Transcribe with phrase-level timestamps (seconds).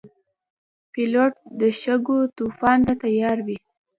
[0.91, 3.57] پیلوټ د شګو طوفان ته تیار وي.